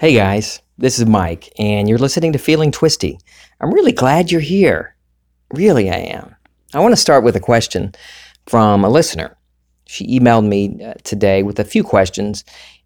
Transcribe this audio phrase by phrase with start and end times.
[0.00, 3.18] Hey guys, this is Mike, and you're listening to Feeling Twisty.
[3.60, 4.96] I'm really glad you're here.
[5.52, 6.34] Really, I am.
[6.72, 7.92] I want to start with a question
[8.46, 9.36] from a listener.
[9.84, 12.44] She emailed me uh, today with a few questions,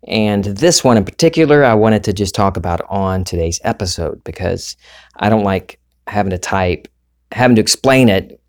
[0.08, 4.76] and this one in particular, I wanted to just talk about on today's episode because
[5.15, 5.78] I don't like
[6.08, 6.88] having to type,
[7.31, 8.40] having to explain it.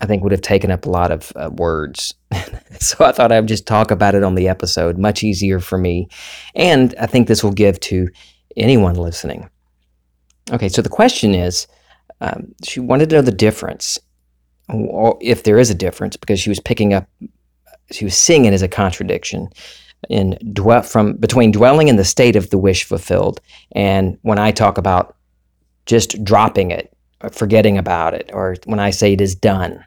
[0.00, 2.14] I think would have taken up a lot of uh, words.
[2.80, 6.08] so I thought I'd just talk about it on the episode, much easier for me.
[6.54, 8.08] And I think this will give to
[8.56, 9.48] anyone listening.
[10.52, 11.66] Okay, so the question is
[12.20, 13.98] um, she wanted to know the difference,
[14.68, 17.08] or if there is a difference, because she was picking up,
[17.90, 19.48] she was seeing it as a contradiction
[20.10, 23.40] in dwell from between dwelling in the state of the wish fulfilled
[23.72, 25.16] and when I talk about
[25.86, 26.92] just dropping it,
[27.22, 29.84] or forgetting about it, or when I say it is done.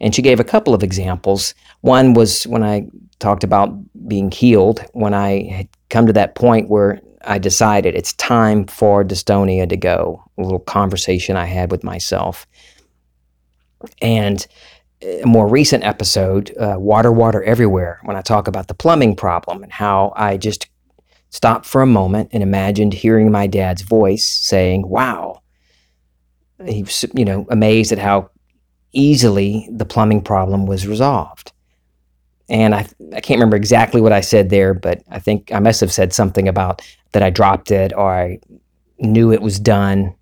[0.00, 1.54] And she gave a couple of examples.
[1.82, 3.74] One was when I talked about
[4.08, 9.04] being healed, when I had come to that point where I decided it's time for
[9.04, 10.24] dystonia to go.
[10.38, 12.46] A little conversation I had with myself.
[14.00, 14.46] And
[15.02, 19.62] a more recent episode, uh, Water, Water Everywhere, when I talk about the plumbing problem
[19.62, 20.68] and how I just
[21.30, 25.42] stopped for a moment and imagined hearing my dad's voice saying, Wow.
[26.66, 28.30] He was, you know, amazed at how
[28.92, 31.52] easily the plumbing problem was resolved.
[32.48, 35.80] And I, I can't remember exactly what I said there, but I think I must
[35.80, 38.40] have said something about that I dropped it or I
[38.98, 40.14] knew it was done.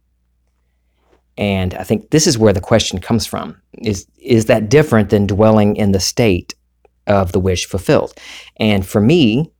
[1.38, 3.60] And I think this is where the question comes from.
[3.78, 6.54] Is is that different than dwelling in the state
[7.06, 8.12] of the wish fulfilled?
[8.58, 9.50] And for me,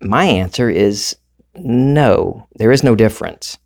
[0.00, 1.16] my answer is
[1.56, 3.58] no, there is no difference.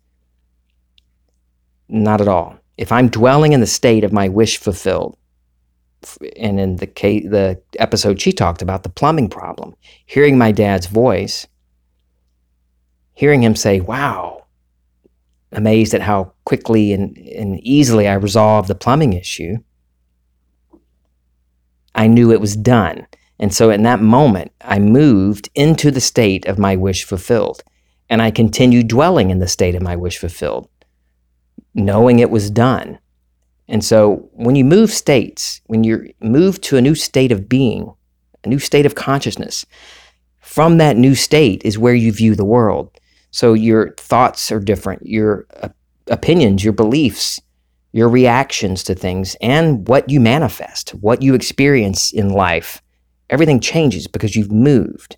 [1.89, 2.60] Not at all.
[2.77, 5.17] If I'm dwelling in the state of my wish fulfilled,
[6.37, 10.87] and in the case, the episode she talked about the plumbing problem, hearing my dad's
[10.87, 11.47] voice,
[13.13, 14.45] hearing him say, "Wow,"
[15.51, 19.57] amazed at how quickly and, and easily I resolved the plumbing issue,
[21.93, 23.05] I knew it was done.
[23.37, 27.63] And so in that moment, I moved into the state of my wish fulfilled.
[28.09, 30.69] And I continued dwelling in the state of my wish fulfilled,
[31.73, 32.99] knowing it was done.
[33.67, 37.93] And so when you move states, when you move to a new state of being,
[38.43, 39.65] a new state of consciousness,
[40.41, 42.99] from that new state is where you view the world.
[43.31, 45.47] So your thoughts are different, your
[46.07, 47.39] opinions, your beliefs,
[47.93, 52.81] your reactions to things, and what you manifest, what you experience in life.
[53.29, 55.15] Everything changes because you've moved.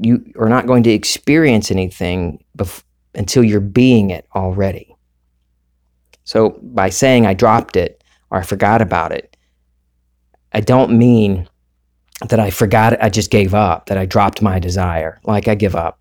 [0.00, 2.82] You are not going to experience anything bef-
[3.14, 4.94] until you're being it already.
[6.28, 9.34] So by saying I dropped it or I forgot about it,
[10.52, 11.48] I don't mean
[12.28, 15.20] that I forgot it, I just gave up, that I dropped my desire.
[15.24, 15.98] Like I give up.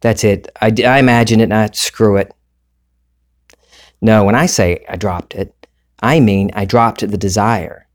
[0.00, 0.50] That's it.
[0.60, 2.34] I, I imagine it and I screw it.
[4.00, 5.54] No, when I say I dropped it,
[6.02, 7.86] I mean I dropped the desire.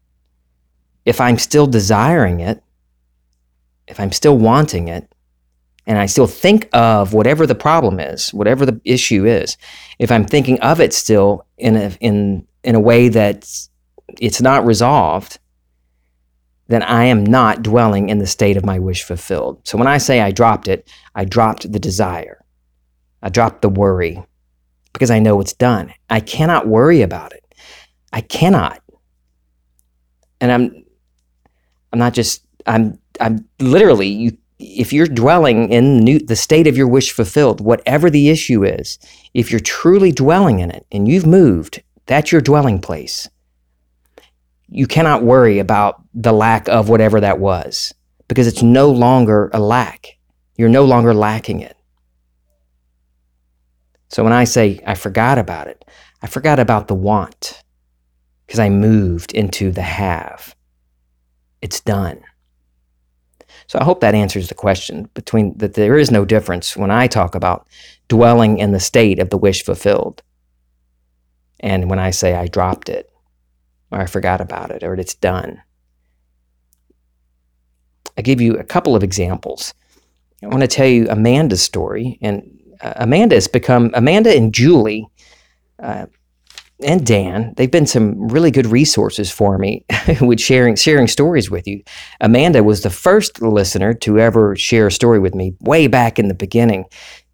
[1.04, 2.64] If I'm still desiring it,
[3.86, 5.14] if I'm still wanting it,
[5.88, 9.58] and I still think of whatever the problem is, whatever the issue is,
[10.00, 13.48] if I'm thinking of it still in a, in, in a way that
[14.20, 15.40] it's not resolved,
[16.68, 19.62] then I am not dwelling in the state of my wish fulfilled.
[19.68, 22.44] So when I say I dropped it, I dropped the desire.
[23.22, 24.24] I dropped the worry
[24.94, 25.94] because I know it's done.
[26.10, 27.44] I cannot worry about it.
[28.12, 28.82] I cannot.
[30.42, 30.86] And I'm
[31.92, 36.78] I'm not just I'm I'm literally you if you're dwelling in new, the state of
[36.78, 38.98] your wish fulfilled, whatever the issue is,
[39.34, 43.28] if you're truly dwelling in it and you've moved, that's your dwelling place.
[44.70, 47.94] You cannot worry about the lack of whatever that was
[48.28, 50.18] because it's no longer a lack.
[50.58, 51.76] You're no longer lacking it.
[54.10, 55.84] So when I say I forgot about it,
[56.22, 57.62] I forgot about the want
[58.46, 60.56] because I moved into the have.
[61.62, 62.22] It's done.
[63.68, 67.08] So I hope that answers the question between that there is no difference when I
[67.08, 67.68] talk about
[68.08, 70.22] dwelling in the state of the wish fulfilled
[71.60, 73.10] and when I say I dropped it
[73.92, 75.62] or I forgot about it or it's done.
[78.18, 79.74] I give you a couple of examples.
[80.44, 85.08] I want to tell you Amanda's story and uh, Amanda has become Amanda and Julie
[85.80, 86.06] uh,
[86.84, 89.86] and Dan, they've been some really good resources for me
[90.22, 91.82] with sharing sharing stories with you.
[92.20, 96.28] Amanda was the first listener to ever share a story with me way back in
[96.28, 96.86] the beginning.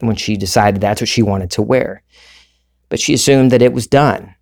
[0.01, 2.03] when she decided that's what she wanted to wear.
[2.89, 4.35] But she assumed that it was done.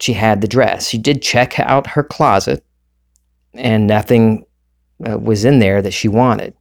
[0.00, 0.88] She had the dress.
[0.88, 2.64] She did check out her closet,
[3.54, 4.44] and nothing
[5.08, 6.54] uh, was in there that she wanted.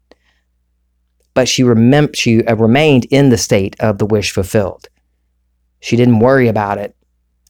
[1.34, 4.90] But she remem- she uh, remained in the state of the wish fulfilled.
[5.80, 6.96] She didn't worry about it,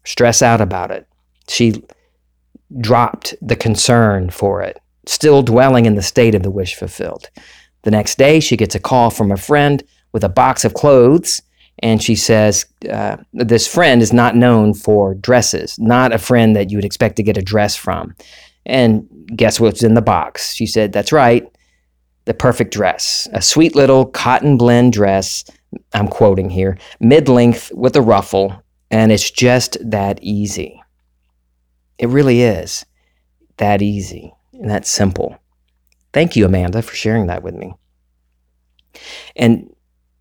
[0.05, 1.07] stress out about it.
[1.47, 1.83] She
[2.79, 7.29] dropped the concern for it, still dwelling in the state of the wish fulfilled.
[7.83, 11.41] The next day, she gets a call from a friend with a box of clothes,
[11.79, 16.69] and she says, uh, This friend is not known for dresses, not a friend that
[16.69, 18.15] you would expect to get a dress from.
[18.65, 20.53] And guess what's in the box?
[20.53, 21.49] She said, That's right,
[22.25, 25.43] the perfect dress, a sweet little cotton blend dress
[25.93, 30.80] I'm quoting here, mid length with a ruffle, and it's just that easy.
[32.01, 32.83] It really is
[33.57, 35.37] that easy and that simple.
[36.13, 37.75] Thank you, Amanda, for sharing that with me.
[39.35, 39.73] And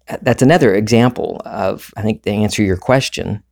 [0.07, 3.43] uh, that's another example of, I think, to answer your question,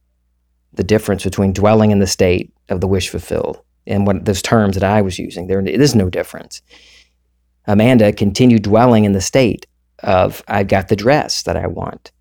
[0.75, 4.77] the difference between dwelling in the state of the wish fulfilled and what those terms
[4.77, 5.47] that I was using.
[5.47, 6.61] There is no difference.
[7.67, 9.67] Amanda continued dwelling in the state
[10.01, 12.13] of I've got the dress that I want.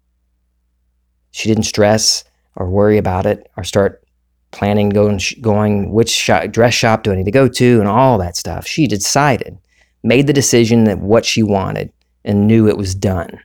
[1.31, 2.23] She didn't stress
[2.55, 4.06] or worry about it or start
[4.51, 8.17] planning going going which shop, dress shop do I need to go to and all
[8.17, 8.65] that stuff.
[8.65, 9.57] She decided,
[10.03, 11.91] made the decision that what she wanted
[12.23, 13.39] and knew it was done.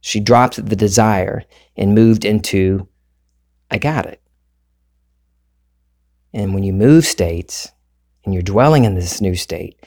[0.00, 1.44] She dropped the desire
[1.76, 2.88] and moved into
[3.70, 4.20] I got it.
[6.34, 7.70] And when you move states
[8.24, 9.82] and you're dwelling in this new state,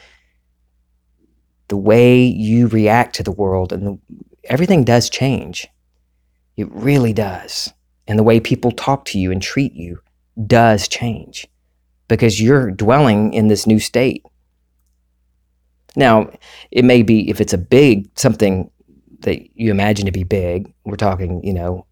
[1.68, 4.00] the way you react to the world and the,
[4.46, 5.68] everything does change.
[6.58, 7.74] It really does.
[8.08, 10.00] And the way people talk to you and treat you
[10.48, 11.48] does change
[12.08, 14.24] because you're dwelling in this new state.
[15.96, 16.30] Now,
[16.72, 18.70] it may be if it's a big something
[19.22, 21.86] that you imagine to be big, we're talking, you know,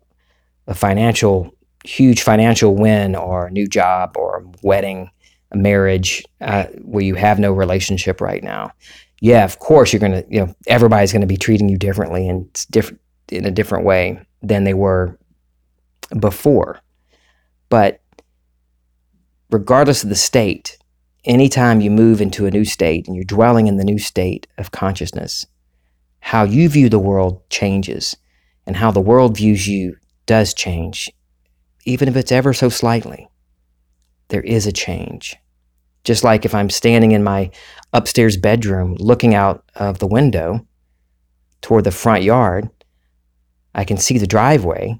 [0.67, 5.09] a financial, huge financial win or a new job or a wedding,
[5.51, 8.71] a marriage uh, where you have no relationship right now
[9.23, 12.99] yeah, of course you're gonna, you know, everybody's gonna be treating you differently and different
[13.29, 15.17] in a different way than they were
[16.19, 16.81] before.
[17.69, 18.01] But
[19.53, 20.77] regardless of the state,
[21.25, 24.71] anytime you move into a new state and you're dwelling in the new state of
[24.71, 25.45] consciousness,
[26.19, 28.17] how you view the world changes
[28.65, 29.95] and how the world views you
[30.25, 31.11] does change,
[31.85, 33.27] even if it's ever so slightly.
[34.29, 35.35] There is a change.
[36.03, 37.51] Just like if I'm standing in my
[37.93, 40.65] upstairs bedroom looking out of the window
[41.61, 42.69] toward the front yard,
[43.75, 44.99] I can see the driveway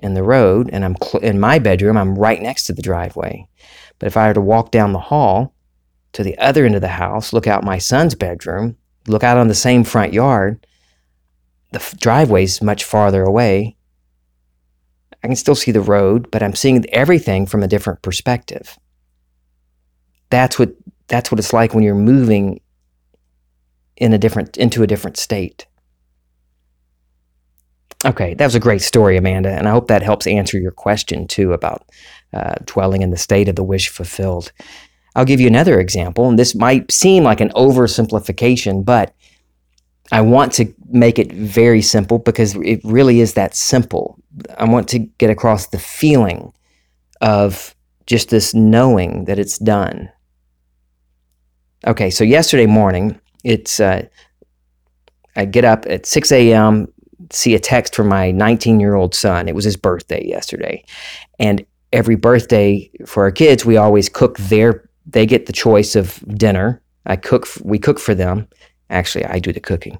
[0.00, 3.46] and the road, and I'm cl- in my bedroom, I'm right next to the driveway.
[3.98, 5.54] But if I were to walk down the hall
[6.12, 8.76] to the other end of the house, look out my son's bedroom,
[9.06, 10.66] look out on the same front yard,
[11.72, 13.76] the f- driveway's much farther away.
[15.22, 18.78] I can still see the road, but I'm seeing everything from a different perspective
[20.30, 20.70] that's what
[21.08, 22.60] that's what it's like when you're moving
[23.96, 25.66] in a different into a different state.
[28.04, 31.26] Okay, that was a great story, Amanda, and I hope that helps answer your question
[31.26, 31.86] too about
[32.32, 34.52] uh, dwelling in the state of the wish fulfilled.
[35.14, 39.14] I'll give you another example, and this might seem like an oversimplification, but
[40.12, 44.18] I want to make it very simple because it really is that simple.
[44.56, 46.52] I want to get across the feeling
[47.20, 47.74] of
[48.06, 50.10] just this knowing that it's done,
[51.86, 54.06] Okay, so yesterday morning, it's uh,
[55.34, 56.92] I get up at 6 a.m.,
[57.30, 59.48] see a text from my 19 year old son.
[59.48, 60.84] It was his birthday yesterday.
[61.38, 66.22] And every birthday for our kids, we always cook their, they get the choice of
[66.36, 66.82] dinner.
[67.06, 68.48] I cook, we cook for them.
[68.90, 69.98] Actually, I do the cooking.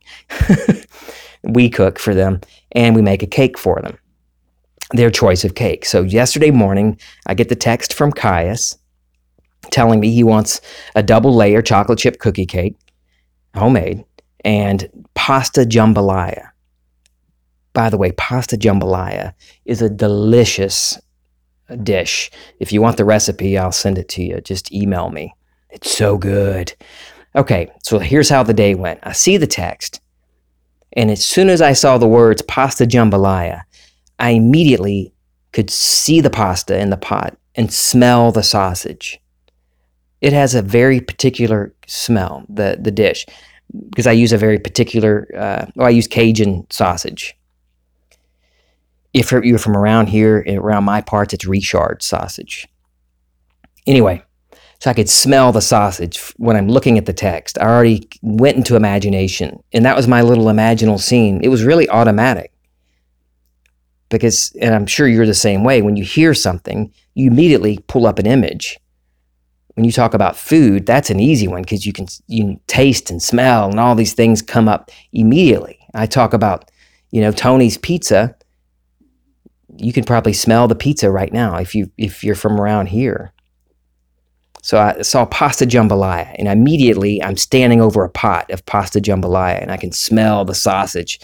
[1.42, 2.40] we cook for them
[2.72, 3.96] and we make a cake for them,
[4.92, 5.84] their choice of cake.
[5.84, 8.76] So yesterday morning, I get the text from Caius
[9.70, 10.60] telling me he wants
[10.94, 12.76] a double layer chocolate chip cookie cake,
[13.54, 14.04] homemade,
[14.44, 16.50] and pasta jambalaya.
[17.80, 19.32] By the way, pasta jambalaya
[19.64, 21.00] is a delicious
[21.82, 22.30] dish.
[22.58, 24.38] If you want the recipe, I'll send it to you.
[24.42, 25.34] Just email me.
[25.70, 26.75] It's so good.
[27.34, 29.00] Okay, so here's how the day went.
[29.02, 30.02] I see the text,
[30.92, 33.62] and as soon as I saw the words pasta jambalaya,
[34.18, 35.14] I immediately
[35.52, 39.18] could see the pasta in the pot and smell the sausage.
[40.20, 43.25] It has a very particular smell, the, the dish,
[43.88, 47.34] because I use a very particular, uh, well, I use Cajun sausage.
[49.12, 52.69] If you're from around here, eh, around my parts, it's Richard sausage.
[53.87, 54.23] Anyway,
[54.81, 57.59] so I could smell the sausage when I'm looking at the text.
[57.59, 61.40] I already went into imagination, and that was my little imaginal scene.
[61.43, 62.52] It was really automatic.
[64.09, 68.07] Because, and I'm sure you're the same way, when you hear something, you immediately pull
[68.07, 68.79] up an image.
[69.75, 73.23] When you talk about food, that's an easy one because you can you taste and
[73.23, 75.79] smell, and all these things come up immediately.
[75.95, 76.71] I talk about,
[77.11, 78.35] you know, Tony's Pizza.
[79.80, 83.32] You can probably smell the pizza right now if you if you're from around here
[84.62, 89.60] so I saw pasta jambalaya, and immediately I'm standing over a pot of pasta jambalaya,
[89.60, 91.20] and I can smell the sausage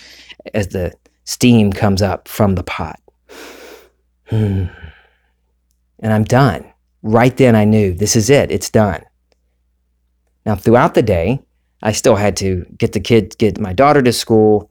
[0.55, 0.93] as the
[1.25, 3.01] steam comes up from the pot.
[4.29, 4.67] Hmm.
[5.99, 6.65] And I'm done.
[7.03, 9.03] Right then, I knew this is it, it's done.
[10.45, 11.41] Now, throughout the day,
[11.83, 14.71] I still had to get the kids, get my daughter to school,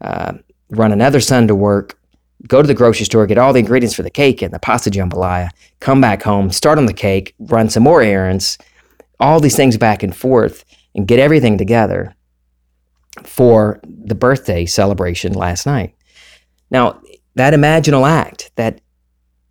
[0.00, 0.34] uh,
[0.70, 1.98] run another son to work,
[2.46, 4.90] go to the grocery store, get all the ingredients for the cake and the pasta
[4.90, 5.50] jambalaya,
[5.80, 8.58] come back home, start on the cake, run some more errands,
[9.18, 10.64] all these things back and forth,
[10.94, 12.14] and get everything together
[13.24, 15.94] for the birthday celebration last night.
[16.70, 17.00] Now,
[17.34, 18.80] that imaginal act, that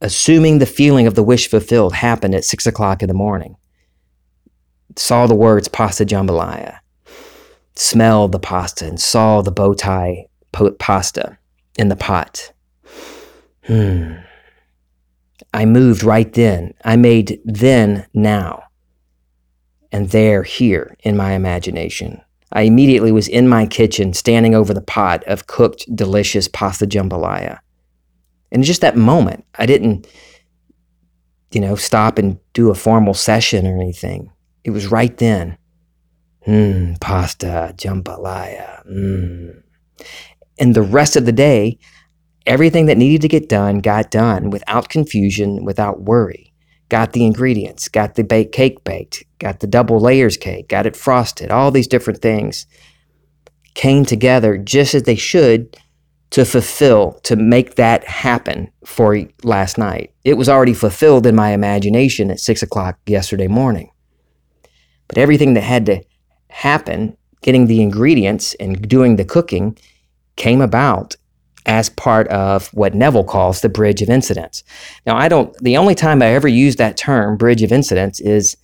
[0.01, 3.55] assuming the feeling of the wish fulfilled, happened at six o'clock in the morning.
[4.95, 6.79] Saw the words pasta jambalaya,
[7.75, 10.27] smelled the pasta, and saw the bow tie
[10.79, 11.37] pasta
[11.77, 12.53] in the pot
[13.67, 14.13] Hmm.
[15.53, 16.73] I moved right then.
[16.83, 18.63] I made then now.
[19.91, 22.21] And there, here, in my imagination.
[22.51, 27.59] I immediately was in my kitchen, standing over the pot of cooked, delicious pasta jambalaya.
[28.51, 30.07] And just that moment, I didn't,
[31.51, 34.31] you know, stop and do a formal session or anything.
[34.63, 35.57] It was right then.
[36.47, 38.85] Mmm, pasta jambalaya.
[38.87, 39.61] Mmm.
[40.59, 41.79] And the rest of the day,
[42.45, 46.53] Everything that needed to get done got done without confusion, without worry.
[46.89, 50.95] Got the ingredients, got the baked cake baked, got the double layers cake, got it
[50.95, 52.67] frosted, all these different things
[53.73, 55.77] came together just as they should
[56.31, 60.11] to fulfill, to make that happen for last night.
[60.23, 63.91] It was already fulfilled in my imagination at six o'clock yesterday morning.
[65.07, 66.01] But everything that had to
[66.49, 69.77] happen, getting the ingredients and doing the cooking,
[70.35, 71.15] came about
[71.65, 74.63] as part of what Neville calls the bridge of incidents.
[75.05, 78.55] Now, I don't, the only time I ever use that term, bridge of incidents, is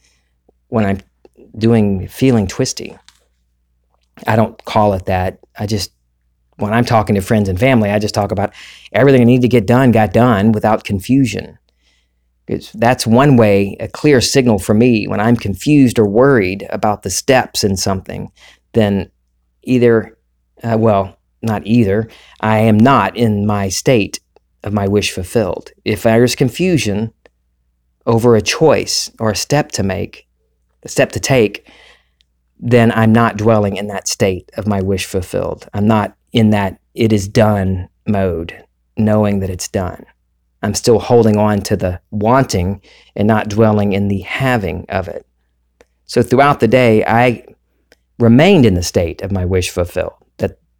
[0.67, 0.99] when I'm
[1.57, 2.97] doing feeling twisty.
[4.27, 5.39] I don't call it that.
[5.57, 5.91] I just,
[6.57, 8.53] when I'm talking to friends and family, I just talk about
[8.91, 11.57] everything I need to get done got done without confusion.
[12.45, 17.01] Because that's one way, a clear signal for me when I'm confused or worried about
[17.01, 18.31] the steps in something,
[18.73, 19.09] then
[19.63, 20.17] either,
[20.63, 22.09] uh, well, not either.
[22.39, 24.19] I am not in my state
[24.63, 25.71] of my wish fulfilled.
[25.85, 27.13] If there's confusion
[28.05, 30.27] over a choice or a step to make,
[30.83, 31.67] a step to take,
[32.59, 35.67] then I'm not dwelling in that state of my wish fulfilled.
[35.73, 38.63] I'm not in that it is done mode,
[38.97, 40.05] knowing that it's done.
[40.61, 42.81] I'm still holding on to the wanting
[43.15, 45.25] and not dwelling in the having of it.
[46.05, 47.45] So throughout the day, I
[48.19, 50.20] remained in the state of my wish fulfilled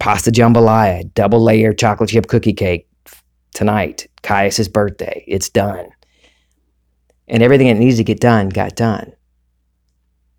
[0.01, 2.87] pasta jambalaya, double layer chocolate chip cookie cake
[3.53, 5.23] tonight, Caius's birthday.
[5.27, 5.89] It's done.
[7.27, 9.13] And everything that needs to get done got done.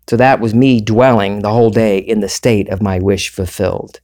[0.09, 4.01] So that was me dwelling the whole day in the state of my wish fulfilled.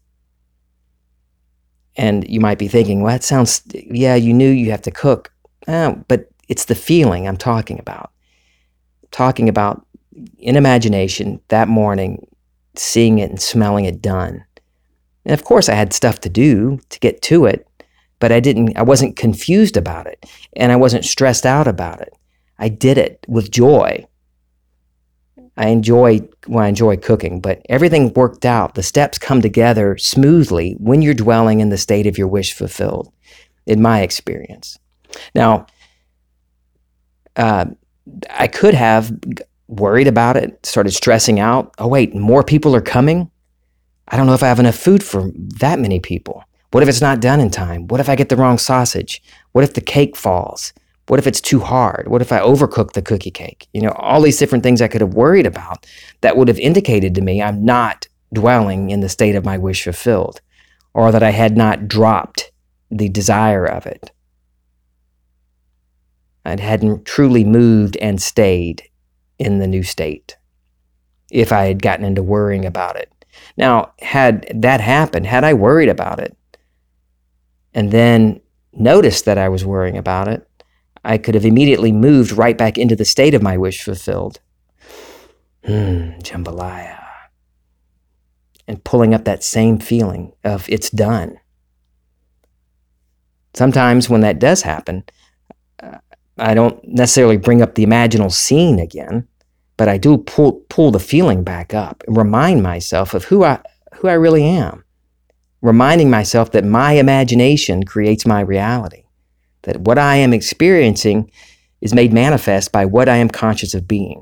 [1.98, 5.34] And you might be thinking, well, that sounds, yeah, you knew you have to cook.
[5.68, 8.12] Oh, but it's the feeling I'm talking about.
[9.12, 9.86] talking about
[10.38, 12.26] in imagination that morning,
[12.76, 14.46] seeing it and smelling it done.
[15.26, 17.68] And of course, I had stuff to do to get to it,
[18.20, 22.14] but I didn't, I wasn't confused about it and I wasn't stressed out about it.
[22.58, 24.06] I did it with joy.
[25.58, 28.76] I enjoy, well, I enjoy cooking, but everything worked out.
[28.76, 33.12] The steps come together smoothly when you're dwelling in the state of your wish fulfilled,
[33.66, 34.80] in my experience.
[35.36, 35.68] Now,
[37.36, 37.66] uh,
[38.30, 39.12] I could have
[39.68, 41.74] worried about it, started stressing out.
[41.78, 43.30] Oh, wait, more people are coming?
[44.10, 46.44] I don't know if I have enough food for that many people.
[46.72, 47.88] What if it's not done in time?
[47.88, 49.22] What if I get the wrong sausage?
[49.54, 50.74] What if the cake falls?
[51.08, 52.08] What if it's too hard?
[52.08, 53.68] What if I overcook the cookie cake?
[53.74, 55.88] You know, all these different things I could have worried about
[56.22, 59.84] that would have indicated to me I'm not dwelling in the state of my wish
[59.84, 60.42] fulfilled
[60.94, 62.52] or that I had not dropped
[62.92, 64.12] the desire of it.
[66.46, 68.84] I hadn't truly moved and stayed
[69.38, 70.38] in the new state
[71.32, 73.19] if I had gotten into worrying about it.
[73.58, 76.36] Now, had that happened, had I worried about it
[77.74, 78.42] and then
[78.74, 80.46] noticed that I was worrying about it,
[81.04, 84.40] I could have immediately moved right back into the state of my wish fulfilled.
[85.66, 87.04] Hmm, jambalaya.
[88.68, 91.40] And pulling up that same feeling of it's done.
[93.56, 95.04] Sometimes when that does happen,
[95.82, 95.98] uh,
[96.38, 99.28] I don't necessarily bring up the imaginal scene again,
[99.80, 103.62] but I do pull pull the feeling back up and remind myself of who I
[103.96, 104.84] who I really am.
[105.62, 109.06] Reminding myself that my imagination creates my reality
[109.62, 111.32] that what I am experiencing
[111.80, 114.22] is made manifest by what I am conscious of being.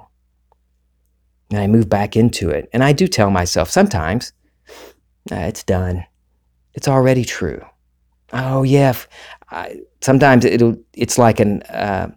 [1.49, 2.69] And I move back into it.
[2.71, 4.33] And I do tell myself sometimes,
[5.31, 6.05] it's done.
[6.75, 7.65] It's already true.
[8.31, 8.93] Oh, yeah.
[9.49, 12.11] I, sometimes it'll, it's like an, uh,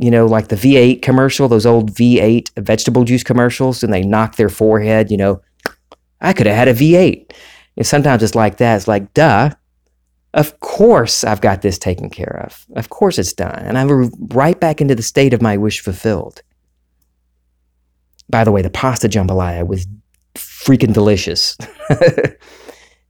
[0.00, 4.36] you know, like the V8 commercial, those old V8 vegetable juice commercials, and they knock
[4.36, 5.42] their forehead, you know,
[6.22, 7.32] I could have had a V8.
[7.76, 8.76] And sometimes it's like that.
[8.76, 9.50] It's like, duh,
[10.32, 12.66] of course, I've got this taken care of.
[12.76, 13.58] Of course, it's done.
[13.58, 16.42] And I'm right back into the state of my wish fulfilled.
[18.30, 19.86] By the way, the pasta jambalaya was
[20.34, 21.58] freaking delicious.
[21.90, 22.38] it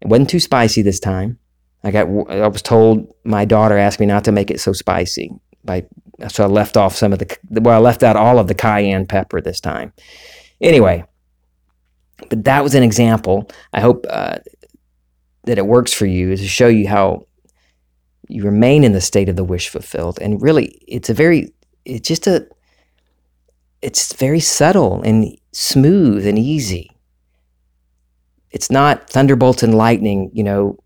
[0.03, 1.39] wasn't too spicy this time.
[1.85, 2.09] I got.
[2.29, 5.31] I was told my daughter asked me not to make it so spicy.
[5.67, 7.39] So I left off some of the.
[7.49, 9.93] Well, I left out all of the cayenne pepper this time.
[10.61, 11.05] Anyway,
[12.29, 13.49] but that was an example.
[13.73, 14.39] I hope uh,
[15.45, 17.27] that it works for you is to show you how
[18.29, 20.19] you remain in the state of the wish fulfilled.
[20.21, 21.53] And really, it's a very,
[21.85, 22.47] it's just a,
[23.83, 26.91] it's very subtle and smooth and easy.
[28.51, 30.79] It's not thunderbolts and lightning, you know,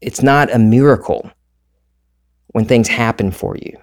[0.00, 1.30] it's not a miracle
[2.56, 3.76] when things happen for you.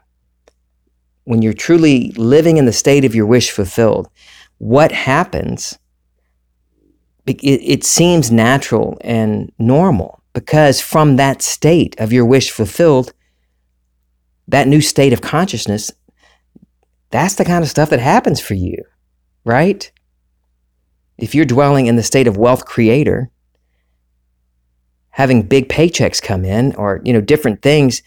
[1.26, 4.10] When you're truly living in the state of your wish fulfilled,
[4.58, 5.78] what happens
[7.28, 13.14] it, it seems natural and normal because from that state of your wish fulfilled,
[14.48, 15.92] that new state of consciousness,
[17.12, 18.84] that's the kind of stuff that happens for you,
[19.46, 19.92] right?
[21.20, 23.30] If you're dwelling in the state of wealth creator,
[25.12, 28.02] having big paychecks come in or, you know, different things,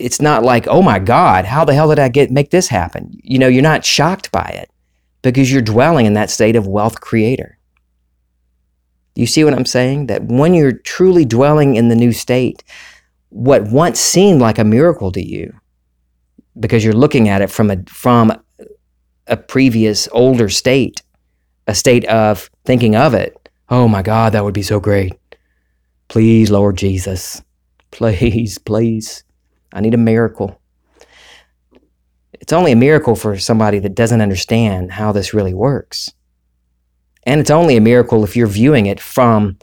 [0.00, 3.18] it's not like, oh my God, how the hell did I get make this happen?
[3.22, 4.70] You know, you're not shocked by it
[5.22, 7.58] because you're dwelling in that state of wealth creator.
[9.14, 10.06] You see what I'm saying?
[10.06, 12.64] That when you're truly dwelling in the new state,
[13.28, 15.52] what once seemed like a miracle to you,
[16.58, 18.32] because you're looking at it from a from
[19.26, 21.02] a previous older state,
[21.66, 25.12] a state of thinking of it, oh my God, that would be so great.
[26.08, 27.42] Please, Lord Jesus,
[27.92, 29.22] please, please,
[29.72, 30.60] I need a miracle.
[32.32, 36.12] It's only a miracle for somebody that doesn't understand how this really works.
[37.24, 39.58] And it's only a miracle if you're viewing it from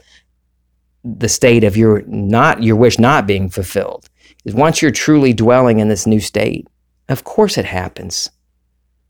[1.04, 4.08] the state of your not your wish not being fulfilled.
[4.46, 6.66] Once you're truly dwelling in this new state,
[7.08, 8.30] of course it happens.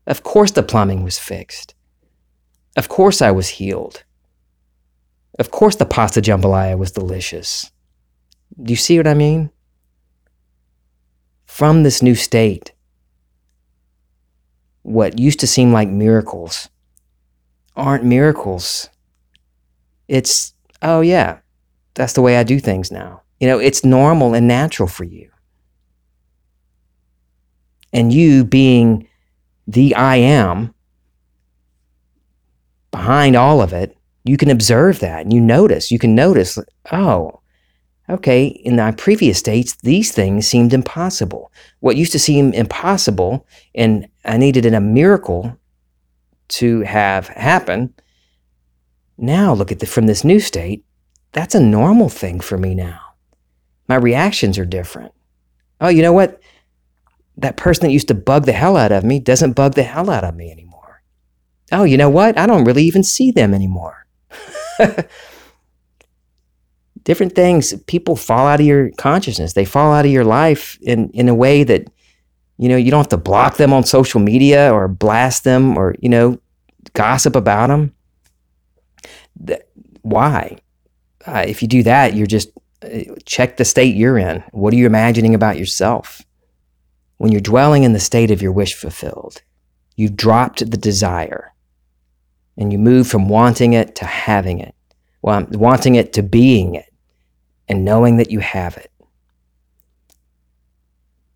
[0.07, 1.75] Of course the plumbing was fixed.
[2.75, 4.03] Of course I was healed.
[5.37, 7.71] Of course the pasta jambalaya was delicious.
[8.61, 9.51] Do you see what I mean?
[11.59, 12.71] From this new state,
[14.83, 16.69] what used to seem like miracles
[17.75, 18.89] aren't miracles.
[20.07, 21.39] It's, oh, yeah,
[21.95, 23.23] that's the way I do things now.
[23.41, 25.29] You know, it's normal and natural for you.
[27.91, 29.09] And you being
[29.67, 30.73] the I am
[32.91, 35.91] behind all of it, you can observe that and you notice.
[35.91, 36.57] You can notice,
[36.93, 37.38] oh,
[38.09, 41.51] okay, in my previous states, these things seemed impossible.
[41.79, 43.45] What used to seem impossible
[43.75, 45.57] and I needed a miracle
[46.49, 47.93] to have happen.
[49.17, 50.83] Now look at the from this new state.
[51.31, 52.99] That's a normal thing for me now.
[53.87, 55.13] My reactions are different.
[55.79, 56.41] Oh, you know what?
[57.37, 60.09] That person that used to bug the hell out of me doesn't bug the hell
[60.09, 61.01] out of me anymore.
[61.71, 62.37] Oh, you know what?
[62.37, 64.05] I don't really even see them anymore.
[67.03, 69.53] Different things, people fall out of your consciousness.
[69.53, 71.87] They fall out of your life in, in a way that,
[72.57, 75.95] you know, you don't have to block them on social media or blast them or,
[75.99, 76.39] you know,
[76.93, 77.93] gossip about them.
[80.01, 80.57] Why?
[81.25, 82.49] Uh, if you do that, you're just
[82.83, 84.43] uh, check the state you're in.
[84.51, 86.21] What are you imagining about yourself?
[87.17, 89.41] When you're dwelling in the state of your wish fulfilled,
[89.95, 91.53] you've dropped the desire
[92.57, 94.75] and you move from wanting it to having it,
[95.21, 96.88] well, wanting it to being it,
[97.69, 98.91] and knowing that you have it.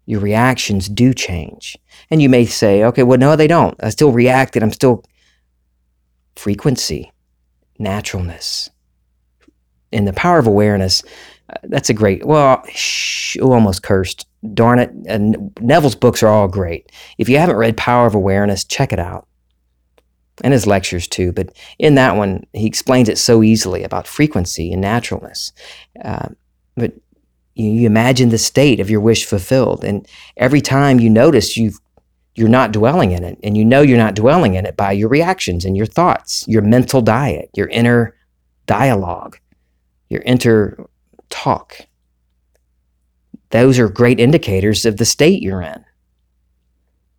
[0.05, 1.77] Your reactions do change.
[2.09, 3.81] And you may say, okay, well, no, they don't.
[3.81, 4.63] I still reacted.
[4.63, 5.05] I'm still
[6.35, 7.11] frequency,
[7.79, 8.69] naturalness.
[9.91, 11.03] In the power of awareness,
[11.49, 14.25] uh, that's a great, well, shh, almost cursed.
[14.53, 14.91] Darn it.
[15.05, 16.91] And Neville's books are all great.
[17.17, 19.27] If you haven't read Power of Awareness, check it out.
[20.43, 21.31] And his lectures too.
[21.31, 25.51] But in that one, he explains it so easily about frequency and naturalness.
[26.03, 26.29] Uh,
[26.75, 26.93] but
[27.53, 29.83] you, you imagine the state of your wish fulfilled.
[29.83, 31.79] And every time you notice you've
[32.35, 33.37] you're not dwelling in it.
[33.43, 36.61] And you know you're not dwelling in it by your reactions and your thoughts, your
[36.61, 38.15] mental diet, your inner
[38.65, 39.37] dialogue,
[40.09, 40.85] your inner
[41.29, 41.85] talk.
[43.51, 45.85] Those are great indicators of the state you're in.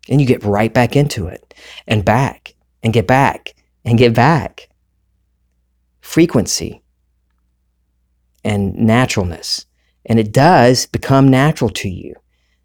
[0.09, 1.53] And you get right back into it
[1.87, 2.54] and back
[2.85, 4.69] and get back and get back.
[6.01, 6.83] Frequency
[8.43, 9.65] and naturalness.
[10.05, 12.13] And it does become natural to you.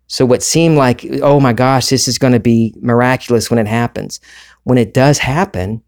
[0.09, 3.67] So, what seemed like, oh my gosh, this is going to be miraculous when it
[3.67, 4.21] happens,
[4.65, 5.83] when it does happen,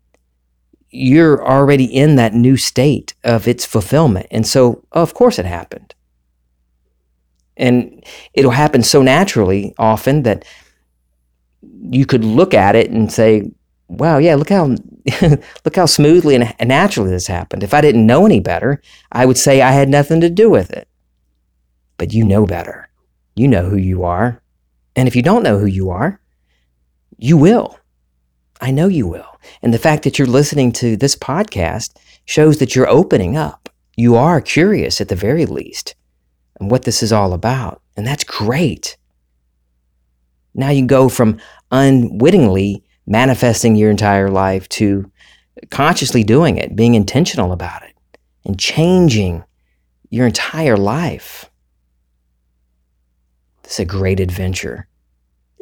[0.89, 4.27] you're already in that new state of its fulfillment.
[4.31, 5.95] And so, of course, it happened.
[7.57, 10.47] And it'll happen so naturally often that
[11.91, 13.51] you could look at it and say,
[13.93, 14.67] wow, yeah, look how
[15.65, 17.63] look how smoothly and naturally this happened.
[17.63, 20.71] If I didn't know any better, I would say I had nothing to do with
[20.71, 20.89] it.
[21.99, 22.89] But you know better.
[23.35, 24.43] You know who you are.
[24.97, 26.21] And if you don't know who you are,
[27.19, 27.79] you will.
[28.61, 29.41] I know you will.
[29.63, 33.69] And the fact that you're listening to this podcast shows that you're opening up.
[33.97, 35.95] You are curious at the very least
[36.61, 37.83] and what this is all about.
[37.97, 38.97] And that's great.
[40.55, 41.39] Now you go from
[41.71, 45.11] unwittingly manifesting your entire life to
[45.71, 47.95] consciously doing it, being intentional about it,
[48.45, 49.45] and changing
[50.11, 51.51] your entire life.
[53.65, 54.87] It's a great adventure.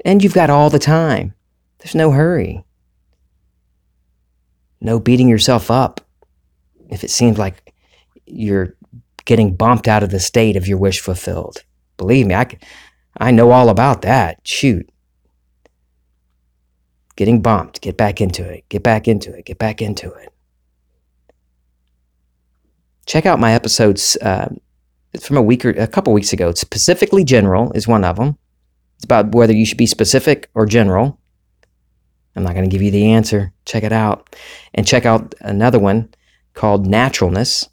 [0.04, 1.34] And you've got all the time.
[1.78, 2.64] There's no hurry.
[4.80, 6.00] No beating yourself up
[6.88, 7.72] if it seems like
[8.26, 8.74] you're
[9.24, 11.62] getting bumped out of the state of your wish fulfilled.
[11.96, 12.46] Believe me, I,
[13.18, 14.40] I know all about that.
[14.44, 14.88] Shoot.
[17.20, 20.32] Getting bumped, get back into it, get back into it, get back into it.
[23.04, 24.48] Check out my episodes uh,
[25.12, 26.48] it's from a week or a couple weeks ago.
[26.48, 28.38] It's specifically general is one of them.
[28.96, 31.20] It's about whether you should be specific or general.
[32.34, 33.52] I'm not going to give you the answer.
[33.66, 34.34] Check it out.
[34.72, 36.08] And check out another one
[36.54, 37.68] called naturalness.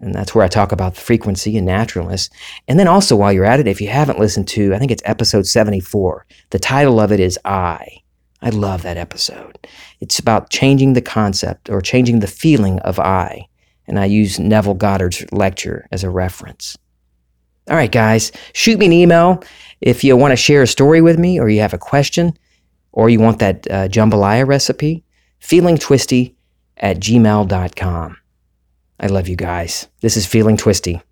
[0.00, 2.30] And that's where I talk about frequency and naturalness.
[2.66, 5.02] And then also, while you're at it, if you haven't listened to, I think it's
[5.04, 8.01] episode 74, the title of it is I.
[8.42, 9.66] I love that episode.
[10.00, 13.46] It's about changing the concept or changing the feeling of I
[13.86, 16.76] and I use Neville Goddard's lecture as a reference.
[17.70, 19.42] All right, guys, shoot me an email
[19.80, 22.36] if you want to share a story with me or you have a question
[22.90, 25.04] or you want that uh, jambalaya recipe.
[25.40, 26.34] Feelingtwisty
[26.76, 28.16] at gmail.com.
[29.00, 29.88] I love you guys.
[30.00, 31.02] This is Feeling Twisty.